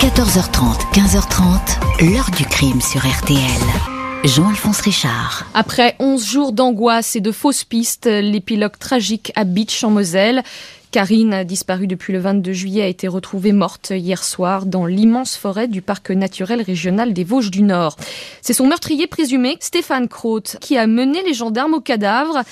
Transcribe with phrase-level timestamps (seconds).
[0.00, 3.40] 14h30, 15h30, l'heure du crime sur RTL.
[4.22, 5.44] Jean-Alphonse Richard.
[5.54, 10.44] Après 11 jours d'angoisse et de fausses pistes, l'épilogue tragique à Beach en Moselle.
[10.92, 15.66] Karine, disparue depuis le 22 juillet, a été retrouvée morte hier soir dans l'immense forêt
[15.66, 17.96] du parc naturel régional des Vosges du Nord.
[18.40, 22.42] C'est son meurtrier présumé, Stéphane Croth, qui a mené les gendarmes au cadavre.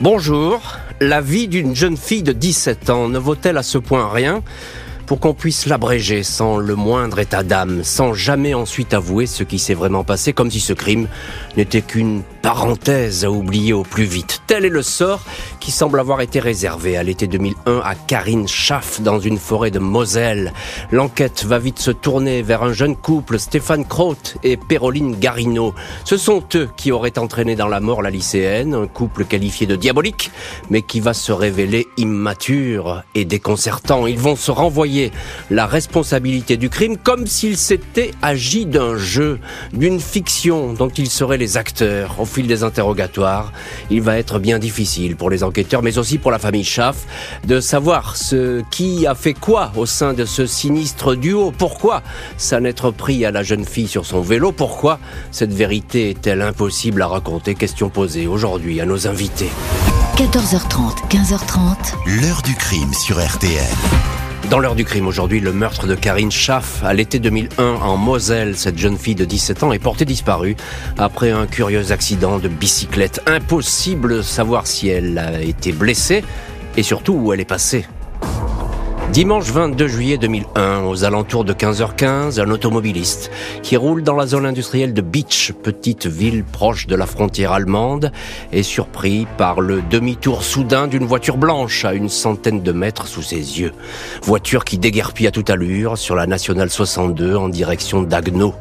[0.00, 0.60] Bonjour.
[1.00, 4.44] La vie d'une jeune fille de 17 ans ne vaut-elle à ce point rien?
[5.10, 9.58] Pour qu'on puisse l'abréger sans le moindre état d'âme, sans jamais ensuite avouer ce qui
[9.58, 11.08] s'est vraiment passé, comme si ce crime
[11.56, 14.40] n'était qu'une parenthèse à oublier au plus vite.
[14.46, 15.20] Tel est le sort
[15.58, 19.80] qui semble avoir été réservé à l'été 2001 à Karine Schaff dans une forêt de
[19.80, 20.52] Moselle.
[20.92, 25.74] L'enquête va vite se tourner vers un jeune couple, Stéphane Croth et Péroline Garino.
[26.04, 29.74] Ce sont eux qui auraient entraîné dans la mort la lycéenne, un couple qualifié de
[29.74, 30.30] diabolique,
[30.70, 34.06] mais qui va se révéler immature et déconcertant.
[34.06, 34.99] Ils vont se renvoyer
[35.50, 39.38] la responsabilité du crime comme s'il s'était agi d'un jeu,
[39.72, 43.52] d'une fiction dont ils seraient les acteurs fil des interrogatoires,
[43.90, 47.04] il va être bien difficile pour les enquêteurs, mais aussi pour la famille Schaff,
[47.46, 51.52] de savoir ce qui a fait quoi au sein de ce sinistre duo.
[51.56, 52.02] Pourquoi
[52.38, 54.52] s'en être pris à la jeune fille sur son vélo?
[54.52, 54.98] Pourquoi
[55.32, 57.54] cette vérité est-elle impossible à raconter?
[57.54, 59.50] Question posée aujourd'hui à nos invités.
[60.16, 62.20] 14h30, 15h30.
[62.22, 64.19] L'heure du crime sur RTL.
[64.50, 68.56] Dans l'heure du crime aujourd'hui, le meurtre de Karine Schaff à l'été 2001 en Moselle.
[68.56, 70.56] Cette jeune fille de 17 ans est portée disparue
[70.98, 73.22] après un curieux accident de bicyclette.
[73.26, 76.24] Impossible de savoir si elle a été blessée
[76.76, 77.86] et surtout où elle est passée.
[79.12, 84.46] Dimanche 22 juillet 2001, aux alentours de 15h15, un automobiliste qui roule dans la zone
[84.46, 88.12] industrielle de Beach, petite ville proche de la frontière allemande,
[88.52, 93.22] est surpris par le demi-tour soudain d'une voiture blanche à une centaine de mètres sous
[93.22, 93.72] ses yeux.
[94.22, 98.54] Voiture qui déguerpit à toute allure sur la nationale 62 en direction d'Agno.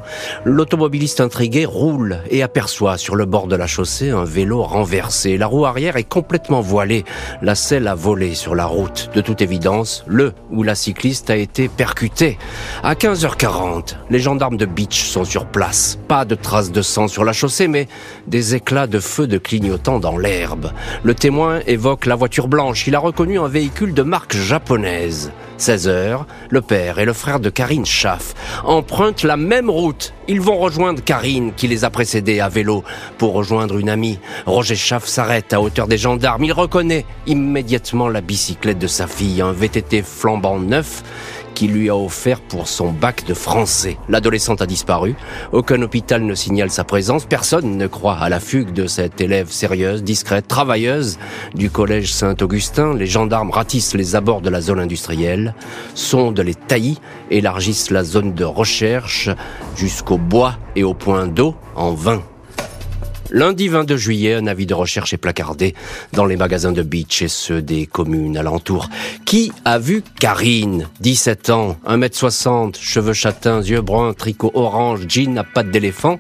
[0.46, 5.38] L'automobiliste intrigué roule et aperçoit sur le bord de la chaussée un vélo renversé.
[5.38, 7.06] La roue arrière est complètement voilée.
[7.44, 9.12] La selle a volé sur la route.
[9.14, 12.38] De toute évidence, le où la cycliste a été percutée.
[12.84, 16.00] À 15h40, les gendarmes de Beach sont sur place.
[16.08, 17.88] Pas de traces de sang sur la chaussée, mais
[18.28, 20.72] des éclats de feu de clignotant dans l'herbe.
[21.04, 22.88] Le témoin évoque la voiture blanche.
[22.88, 25.32] Il a reconnu un véhicule de marque japonaise.
[25.62, 28.34] 16 heures, le père et le frère de Karine Schaff
[28.64, 30.14] empruntent la même route.
[30.28, 32.84] Ils vont rejoindre Karine qui les a précédés à vélo
[33.18, 34.20] pour rejoindre une amie.
[34.46, 36.44] Roger Schaff s'arrête à hauteur des gendarmes.
[36.44, 41.04] Il reconnaît immédiatement la bicyclette de sa fille, un VTT flambant neuf
[41.60, 43.98] qu'il lui a offert pour son bac de français.
[44.08, 45.16] L'adolescente a disparu.
[45.52, 47.26] Aucun hôpital ne signale sa présence.
[47.26, 51.20] Personne ne croit à la fugue de cette élève sérieuse, discrète, travailleuse
[51.56, 52.94] du collège Saint-Augustin.
[52.94, 55.54] Les gendarmes ratissent les abords de la zone industrielle,
[55.96, 59.30] sondent les taillis, élargissent la zone de recherche
[59.76, 62.24] jusqu'au bois et au point d'eau en vain.
[63.32, 65.76] Lundi 22 juillet, un avis de recherche est placardé
[66.14, 68.90] dans les magasins de beach et ceux des communes alentours.
[69.26, 75.44] Qui a vu Karine 17 ans, 1m60, cheveux châtains, yeux bruns, tricot orange, jean à
[75.44, 76.18] pattes d'éléphant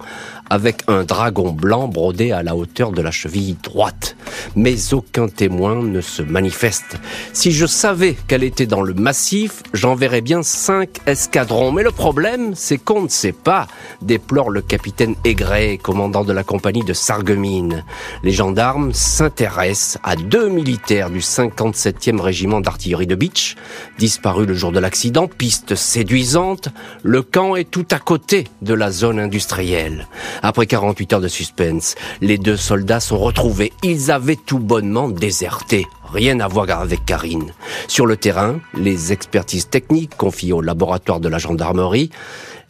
[0.50, 4.16] avec un dragon blanc brodé à la hauteur de la cheville droite.
[4.56, 6.98] Mais aucun témoin ne se manifeste.
[7.34, 11.72] Si je savais qu'elle était dans le massif, j'enverrais bien cinq escadrons.
[11.72, 13.68] Mais le problème, c'est qu'on ne sait pas,
[14.02, 17.84] déplore le capitaine Aigret, commandant de la compagnie de Sarreguemines.
[18.24, 23.56] Les gendarmes s'intéressent à deux militaires du 57e régiment d'artillerie de Beach,
[23.98, 26.70] disparus le jour de l'accident, piste séduisante,
[27.04, 30.08] le camp est tout à côté de la zone industrielle.
[30.42, 33.74] Après 48 heures de suspense, les deux soldats sont retrouvés.
[33.84, 35.88] Ils avaient tout bonnement déserté.
[36.14, 37.52] Rien à voir avec Karine.
[37.88, 42.10] Sur le terrain, les expertises techniques confiées au laboratoire de la gendarmerie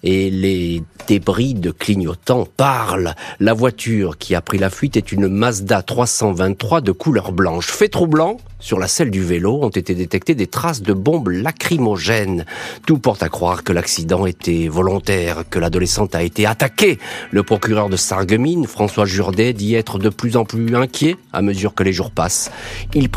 [0.03, 3.15] et les débris de clignotants parlent.
[3.39, 7.67] La voiture qui a pris la fuite est une Mazda 323 de couleur blanche.
[7.67, 12.45] Fait troublant, sur la selle du vélo ont été détectées des traces de bombes lacrymogènes.
[12.85, 16.99] Tout porte à croire que l'accident était volontaire, que l'adolescente a été attaquée.
[17.31, 21.73] Le procureur de Sarreguemines, François Jourdet, dit être de plus en plus inquiet à mesure
[21.73, 22.51] que les jours passent.
[22.93, 23.09] Il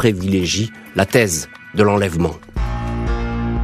[0.97, 2.35] la thèse de l'enlèvement.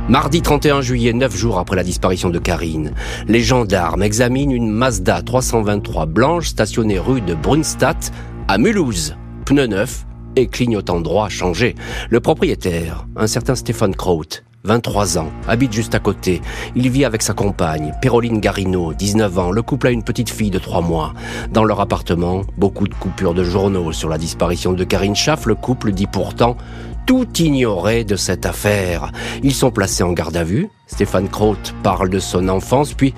[0.09, 2.93] Mardi 31 juillet, neuf jours après la disparition de Karine,
[3.27, 8.11] les gendarmes examinent une Mazda 323 blanche stationnée rue de Brunstadt
[8.49, 9.17] à Mulhouse.
[9.45, 10.07] Pneu neuf
[10.37, 11.75] et clignotant droit changé.
[12.09, 16.43] Le propriétaire, un certain Stéphane Kraut, 23 ans, habite juste à côté.
[16.77, 19.51] Il vit avec sa compagne, Péroline Garino, 19 ans.
[19.51, 21.15] Le couple a une petite fille de 3 mois.
[21.51, 25.47] Dans leur appartement, beaucoup de coupures de journaux sur la disparition de Karine Schaff.
[25.47, 26.59] Le couple dit pourtant
[27.07, 29.11] tout ignorer de cette affaire.
[29.43, 30.69] Ils sont placés en garde à vue.
[30.87, 33.15] Stéphane Croth parle de son enfance, puis,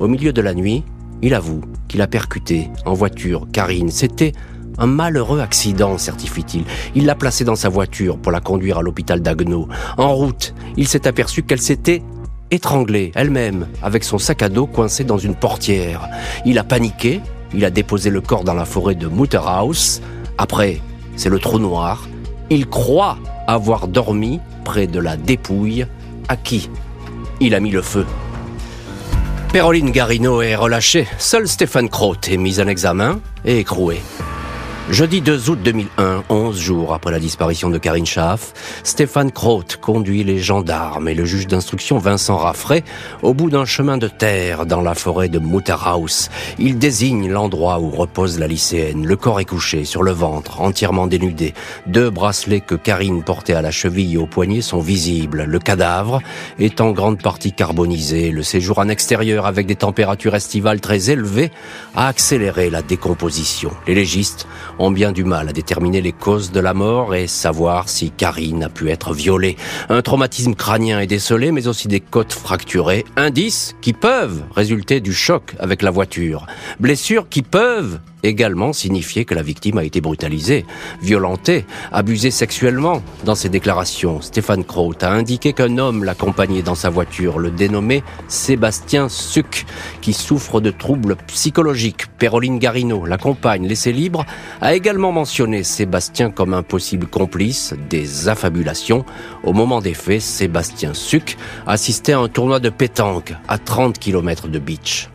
[0.00, 0.84] au milieu de la nuit,
[1.22, 3.88] il avoue qu'il a percuté en voiture Karine.
[3.88, 4.32] C'était
[4.78, 6.64] un malheureux accident, certifie-t-il.
[6.94, 9.68] Il l'a placée dans sa voiture pour la conduire à l'hôpital d'Agneau.
[9.98, 12.02] En route, il s'est aperçu qu'elle s'était
[12.50, 16.08] étranglée elle-même avec son sac à dos coincé dans une portière.
[16.44, 17.20] Il a paniqué,
[17.54, 20.00] il a déposé le corps dans la forêt de Mutterhaus.
[20.38, 20.80] Après,
[21.16, 22.08] c'est le trou noir.
[22.48, 25.86] Il croit avoir dormi près de la dépouille
[26.28, 26.70] à qui
[27.40, 28.06] il a mis le feu.
[29.52, 31.08] Péroline Garino est relâchée.
[31.18, 34.00] Seul Stéphane Croth est mis en examen et écroué.
[34.88, 40.24] Jeudi 2 août 2001, 11 jours après la disparition de Karine Schaff, Stéphane Croth conduit
[40.24, 42.82] les gendarmes et le juge d'instruction Vincent Raffray
[43.22, 46.28] au bout d'un chemin de terre dans la forêt de Mutterhaus.
[46.58, 49.06] Il désigne l'endroit où repose la lycéenne.
[49.06, 51.54] Le corps est couché sur le ventre, entièrement dénudé.
[51.86, 55.44] Deux bracelets que Karine portait à la cheville et au poignet sont visibles.
[55.44, 56.20] Le cadavre
[56.58, 58.32] est en grande partie carbonisé.
[58.32, 61.52] Le séjour en extérieur avec des températures estivales très élevées
[61.94, 63.70] a accéléré la décomposition.
[64.80, 68.64] Ont bien du mal à déterminer les causes de la mort et savoir si Karine
[68.64, 69.56] a pu être violée.
[69.90, 75.12] Un traumatisme crânien est décelé, mais aussi des côtes fracturées, indices qui peuvent résulter du
[75.12, 76.46] choc avec la voiture,
[76.80, 80.64] blessures qui peuvent également signifier que la victime a été brutalisée,
[81.02, 83.02] violentée, abusée sexuellement.
[83.24, 88.02] Dans ses déclarations, Stéphane Croth a indiqué qu'un homme l'accompagnait dans sa voiture, le dénommé
[88.28, 89.66] Sébastien Suc,
[90.00, 92.06] qui souffre de troubles psychologiques.
[92.18, 94.24] Péroline Garino, la compagne laissée libre,
[94.60, 99.04] a également mentionné Sébastien comme un possible complice des affabulations.
[99.42, 101.36] Au moment des faits, Sébastien Suc
[101.66, 105.08] assistait à un tournoi de pétanque à 30 km de beach.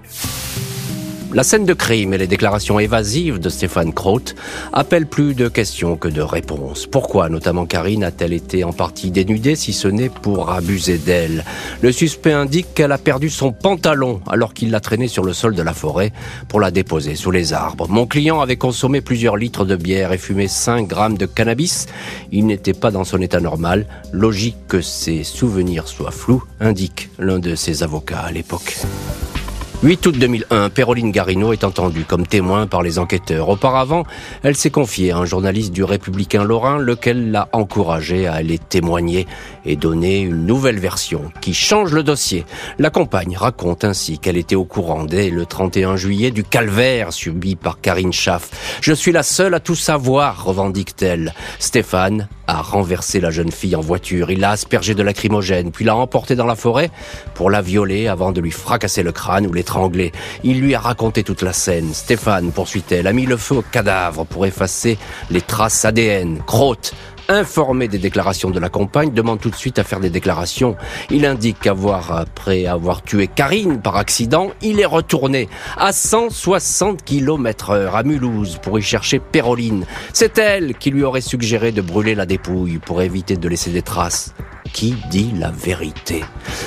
[1.35, 4.35] La scène de crime et les déclarations évasives de Stéphane Croth
[4.71, 6.87] appellent plus de questions que de réponses.
[6.87, 11.43] Pourquoi notamment Karine a-t-elle été en partie dénudée si ce n'est pour abuser d'elle?
[11.81, 15.55] Le suspect indique qu'elle a perdu son pantalon alors qu'il l'a traînée sur le sol
[15.55, 16.13] de la forêt
[16.47, 17.89] pour la déposer sous les arbres.
[17.89, 21.87] Mon client avait consommé plusieurs litres de bière et fumé 5 grammes de cannabis.
[22.31, 23.87] Il n'était pas dans son état normal.
[24.13, 28.77] Logique que ses souvenirs soient flous, indique l'un de ses avocats à l'époque.
[29.83, 33.50] 8 août 2001, Péroline Garino est entendue comme témoin par les enquêteurs.
[33.50, 34.04] Auparavant,
[34.42, 39.27] elle s'est confiée à un journaliste du Républicain Lorrain, lequel l'a encouragée à aller témoigner
[39.66, 42.45] et donner une nouvelle version qui change le dossier.
[42.80, 47.56] La compagne raconte ainsi qu'elle était au courant dès le 31 juillet du calvaire subi
[47.56, 48.80] par Karine Schaff.
[48.81, 51.33] Je suis la seule à tout savoir, revendique-t-elle.
[51.60, 54.31] Stéphane a renversé la jeune fille en voiture.
[54.31, 56.92] Il l'a aspergée de lacrymogène, puis l'a emportée dans la forêt
[57.33, 59.51] pour la violer avant de lui fracasser le crâne ou
[60.44, 61.94] Il lui a raconté toute la scène.
[61.94, 64.97] Stéphane, poursuit-elle, a mis le feu au cadavre pour effacer
[65.29, 66.39] les traces ADN.
[66.45, 66.94] Crotte
[67.27, 70.75] informé des déclarations de la compagne, demande tout de suite à faire des déclarations.
[71.09, 77.71] Il indique qu'avoir, après avoir tué Karine par accident, il est retourné à 160 km
[77.71, 79.85] heure à Mulhouse pour y chercher Péroline.
[80.13, 83.81] C'est elle qui lui aurait suggéré de brûler la dépouille pour éviter de laisser des
[83.81, 84.33] traces
[84.73, 86.23] qui dit la vérité?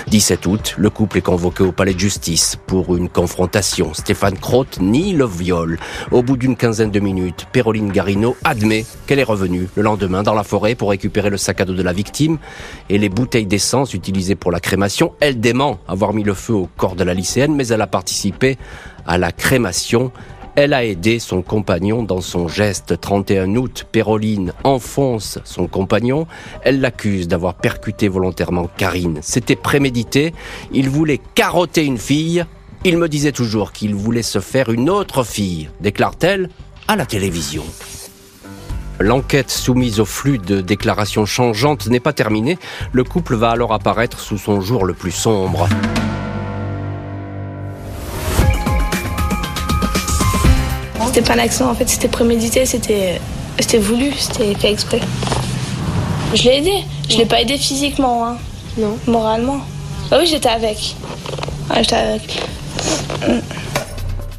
[0.08, 3.94] 17 août, le couple est convoqué au palais de justice pour une confrontation.
[3.94, 5.78] Stéphane Croth nie le viol.
[6.10, 10.34] Au bout d'une quinzaine de minutes, Péroline Garino admet qu'elle est revenue le lendemain dans
[10.34, 12.38] la forêt pour récupérer le sac à dos de la victime
[12.88, 15.12] et les bouteilles d'essence utilisées pour la crémation.
[15.20, 18.58] Elle dément avoir mis le feu au corps de la lycéenne, mais elle a participé
[19.06, 20.12] à la crémation.
[20.60, 23.00] Elle a aidé son compagnon dans son geste.
[23.00, 26.26] 31 août, Péroline enfonce son compagnon.
[26.64, 29.20] Elle l'accuse d'avoir percuté volontairement Karine.
[29.22, 30.34] C'était prémédité.
[30.72, 32.44] Il voulait carotter une fille.
[32.82, 36.48] Il me disait toujours qu'il voulait se faire une autre fille, déclare-t-elle
[36.88, 37.62] à la télévision.
[38.98, 42.58] L'enquête soumise au flux de déclarations changeantes n'est pas terminée.
[42.90, 45.68] Le couple va alors apparaître sous son jour le plus sombre.
[51.18, 53.20] C'était pas un accident, en fait, c'était prémédité, c'était,
[53.58, 55.00] c'était voulu, c'était fait exprès.
[56.32, 56.72] Je l'ai aidé.
[57.10, 58.36] Je l'ai pas aidé physiquement, hein.
[58.76, 58.96] Non.
[59.08, 59.58] Moralement.
[60.12, 60.94] Bah oui, j'étais avec.
[61.74, 62.40] J'étais avec.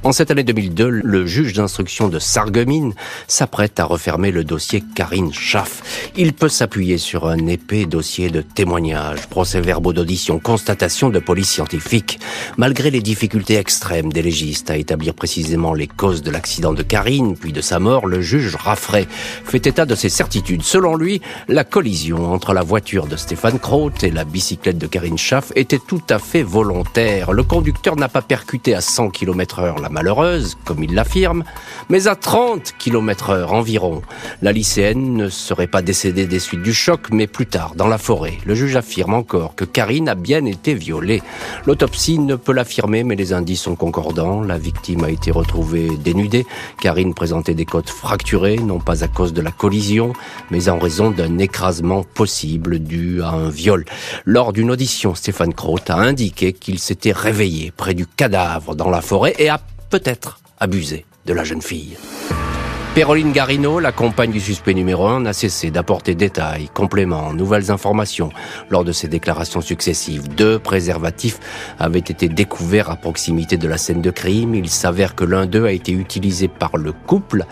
[0.02, 2.94] En cette année 2002, le juge d'instruction de Sarreguemines
[3.28, 6.10] s'apprête à refermer le dossier Karine Schaff.
[6.16, 12.18] Il peut s'appuyer sur un épais dossier de témoignages, procès-verbaux d'audition, constatations de police scientifique.
[12.56, 17.36] Malgré les difficultés extrêmes des légistes à établir précisément les causes de l'accident de Karine,
[17.36, 20.64] puis de sa mort, le juge Raffray fait état de ses certitudes.
[20.64, 25.18] Selon lui, la collision entre la voiture de Stéphane Croth et la bicyclette de Karine
[25.18, 27.34] Schaff était tout à fait volontaire.
[27.34, 31.44] Le conducteur n'a pas percuté à 100 km heure malheureuse, comme il l'affirme,
[31.90, 34.02] mais à 30 km heure environ.
[34.42, 37.98] La lycéenne ne serait pas décédée des suites du choc, mais plus tard, dans la
[37.98, 38.38] forêt.
[38.46, 41.22] Le juge affirme encore que Karine a bien été violée.
[41.66, 44.42] L'autopsie ne peut l'affirmer, mais les indices sont concordants.
[44.42, 46.46] La victime a été retrouvée dénudée.
[46.82, 50.14] Karine présentait des côtes fracturées, non pas à cause de la collision,
[50.52, 53.86] mais en raison d'un écrasement possible dû à un viol.
[54.26, 59.02] Lors d'une audition, Stéphane Croth a indiqué qu'il s'était réveillé près du cadavre dans la
[59.02, 61.98] forêt et a peut-être abusé de la jeune fille.
[62.96, 68.32] Péroline Garino, la compagne du suspect numéro 1, n'a cessé d'apporter détails, compléments, nouvelles informations
[68.70, 70.28] lors de ses déclarations successives.
[70.28, 71.40] Deux préservatifs
[71.78, 74.56] avaient été découverts à proximité de la scène de crime.
[74.56, 77.46] Il s'avère que l'un d'eux a été utilisé par le couple.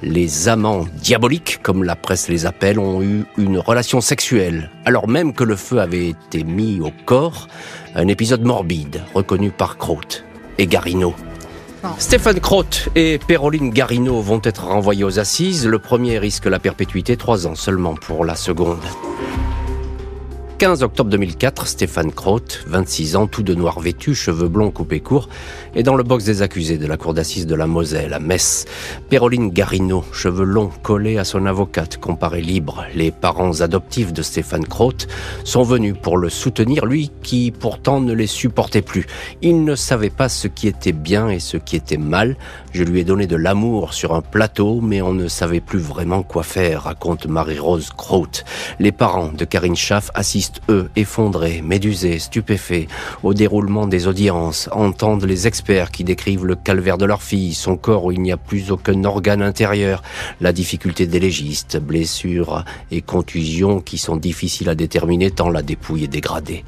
[0.00, 5.34] Les amants diaboliques, comme la presse les appelle, ont eu une relation sexuelle, alors même
[5.34, 7.48] que le feu avait été mis au corps.
[7.96, 10.24] Un épisode morbide, reconnu par Crote
[10.56, 11.14] et Garino.
[11.98, 15.66] Stéphane Crotte et Péroline Garino vont être renvoyés aux assises.
[15.66, 18.80] Le premier risque la perpétuité, trois ans seulement pour la seconde.
[20.64, 25.28] 15 octobre 2004, Stéphane Croth, 26 ans, tout de noir vêtu, cheveux blonds coupés courts,
[25.74, 28.64] est dans le box des accusés de la cour d'assises de la Moselle à Metz.
[29.10, 32.86] Péroline Garino, cheveux longs collés à son avocate, comparée libre.
[32.94, 35.06] Les parents adoptifs de Stéphane Croth
[35.44, 39.04] sont venus pour le soutenir, lui qui pourtant ne les supportait plus.
[39.42, 42.38] Il ne savait pas ce qui était bien et ce qui était mal.
[42.72, 46.22] Je lui ai donné de l'amour sur un plateau, mais on ne savait plus vraiment
[46.22, 48.46] quoi faire, raconte Marie-Rose Croth.
[48.78, 52.88] Les parents de Karine Schaff assistent eux, effondrés, médusés, stupéfaits,
[53.22, 57.76] au déroulement des audiences, entendent les experts qui décrivent le calvaire de leur fille, son
[57.76, 60.02] corps où il n'y a plus aucun organe intérieur,
[60.40, 66.04] la difficulté des légistes, blessures et contusions qui sont difficiles à déterminer tant la dépouille
[66.04, 66.64] est dégradée.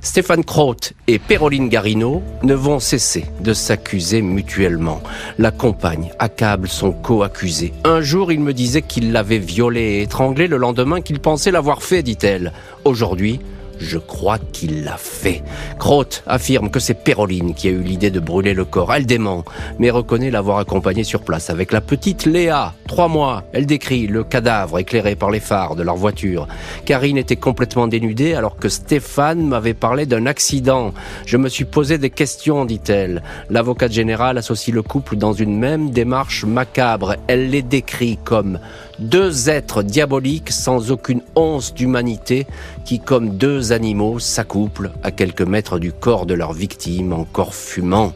[0.00, 5.02] Stéphane Croth et Péroline Garino ne vont cesser de s'accuser mutuellement.
[5.38, 7.72] La compagne accable son co-accusé.
[7.84, 11.82] Un jour, il me disait qu'il l'avait violée et étranglée, le lendemain qu'il pensait l'avoir
[11.82, 12.52] fait, dit-elle.
[12.86, 13.40] Aujourd'hui,
[13.80, 15.42] je crois qu'il l'a fait.
[15.76, 18.94] Crotte affirme que c'est Péroline qui a eu l'idée de brûler le corps.
[18.94, 19.44] Elle dément,
[19.80, 22.74] mais reconnaît l'avoir accompagné sur place avec la petite Léa.
[22.86, 26.46] Trois mois, elle décrit le cadavre éclairé par les phares de leur voiture.
[26.84, 30.94] Karine était complètement dénudée alors que Stéphane m'avait parlé d'un accident.
[31.26, 33.24] Je me suis posé des questions, dit-elle.
[33.50, 37.16] L'avocate générale associe le couple dans une même démarche macabre.
[37.26, 38.60] Elle les décrit comme
[38.98, 42.46] deux êtres diaboliques sans aucune once d'humanité
[42.84, 48.12] qui, comme deux animaux, s'accouplent à quelques mètres du corps de leur victime encore fumant.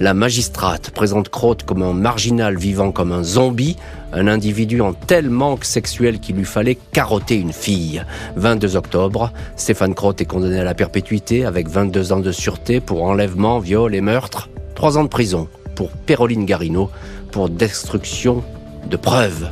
[0.00, 3.76] La magistrate présente Crotte comme un marginal vivant comme un zombie,
[4.12, 8.04] un individu en tel manque sexuel qu'il lui fallait carotter une fille.
[8.36, 13.02] 22 octobre, Stéphane Crotte est condamné à la perpétuité avec 22 ans de sûreté pour
[13.02, 14.48] enlèvement, viol et meurtre.
[14.74, 16.90] Trois ans de prison pour Péroline Garino
[17.30, 18.42] pour destruction
[18.88, 19.48] de preuves.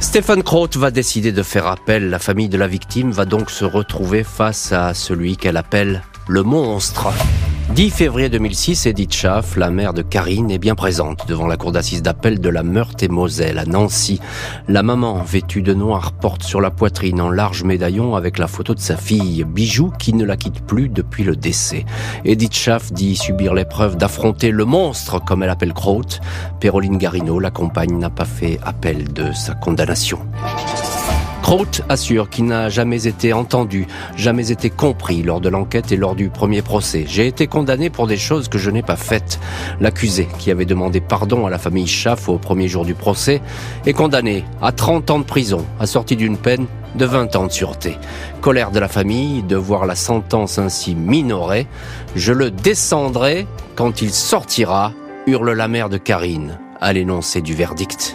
[0.00, 2.08] Stéphane Croth va décider de faire appel.
[2.08, 6.42] La famille de la victime va donc se retrouver face à celui qu'elle appelle le
[6.42, 7.12] monstre.
[7.74, 11.70] 10 février 2006, Edith Schaff, la mère de Karine, est bien présente devant la cour
[11.70, 14.20] d'assises d'appel de la Meurthe-et-Moselle à Nancy.
[14.66, 18.74] La maman, vêtue de noir, porte sur la poitrine un large médaillon avec la photo
[18.74, 21.86] de sa fille, bijou qui ne la quitte plus depuis le décès.
[22.24, 26.20] Edith Schaff dit subir l'épreuve d'affronter le monstre, comme elle appelle Croth.
[26.58, 30.18] Péroline Garino, la compagne, n'a pas fait appel de sa condamnation.
[31.50, 36.14] Crout assure qu'il n'a jamais été entendu, jamais été compris lors de l'enquête et lors
[36.14, 37.06] du premier procès.
[37.08, 39.40] J'ai été condamné pour des choses que je n'ai pas faites.
[39.80, 43.42] L'accusé, qui avait demandé pardon à la famille Schaff au premier jour du procès,
[43.84, 47.98] est condamné à 30 ans de prison, assorti d'une peine de 20 ans de sûreté.
[48.40, 51.66] Colère de la famille de voir la sentence ainsi minorée.
[52.14, 54.92] Je le descendrai quand il sortira,
[55.26, 58.14] hurle la mère de Karine à l'énoncé du verdict.